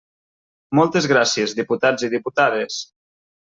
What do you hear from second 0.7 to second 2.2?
Moltes gràcies, diputats i